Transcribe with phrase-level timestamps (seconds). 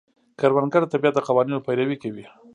[0.39, 2.25] کروندګر د طبیعت د قوانینو پیروي کوي